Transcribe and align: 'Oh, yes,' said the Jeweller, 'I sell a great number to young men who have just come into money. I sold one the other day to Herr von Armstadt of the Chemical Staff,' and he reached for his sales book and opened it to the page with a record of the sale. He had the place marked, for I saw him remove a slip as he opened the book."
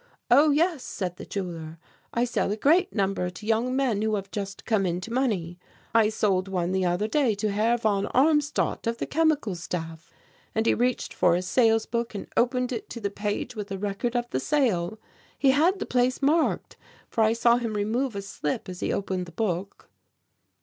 'Oh, 0.31 0.49
yes,' 0.49 0.83
said 0.83 1.17
the 1.17 1.27
Jeweller, 1.27 1.77
'I 2.15 2.25
sell 2.25 2.51
a 2.51 2.57
great 2.57 2.91
number 2.91 3.29
to 3.29 3.45
young 3.45 3.75
men 3.75 4.01
who 4.01 4.15
have 4.15 4.31
just 4.31 4.65
come 4.65 4.83
into 4.87 5.13
money. 5.13 5.59
I 5.93 6.09
sold 6.09 6.47
one 6.47 6.71
the 6.71 6.85
other 6.85 7.07
day 7.07 7.35
to 7.35 7.51
Herr 7.51 7.77
von 7.77 8.07
Armstadt 8.07 8.87
of 8.87 8.97
the 8.97 9.05
Chemical 9.05 9.53
Staff,' 9.53 10.11
and 10.55 10.65
he 10.65 10.73
reached 10.73 11.13
for 11.13 11.35
his 11.35 11.45
sales 11.45 11.85
book 11.85 12.15
and 12.15 12.25
opened 12.35 12.71
it 12.71 12.89
to 12.89 12.99
the 12.99 13.11
page 13.11 13.55
with 13.55 13.69
a 13.71 13.77
record 13.77 14.15
of 14.15 14.27
the 14.31 14.39
sale. 14.39 14.97
He 15.37 15.51
had 15.51 15.77
the 15.77 15.85
place 15.85 16.19
marked, 16.19 16.77
for 17.07 17.23
I 17.23 17.33
saw 17.33 17.57
him 17.57 17.75
remove 17.75 18.15
a 18.15 18.23
slip 18.23 18.67
as 18.69 18.79
he 18.79 18.91
opened 18.91 19.27
the 19.27 19.31
book." 19.31 19.87